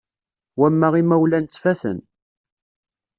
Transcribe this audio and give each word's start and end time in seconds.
Wamma 0.59 0.87
imawlan 1.01 1.45
ttfaten. 1.45 1.99